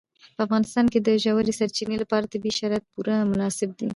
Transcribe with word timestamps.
په 0.35 0.41
افغانستان 0.45 0.85
کې 0.93 0.99
د 1.01 1.09
ژورې 1.23 1.53
سرچینې 1.59 1.97
لپاره 2.03 2.31
طبیعي 2.33 2.53
شرایط 2.59 2.83
پوره 2.93 3.15
مناسب 3.31 3.69
دي. 3.77 3.87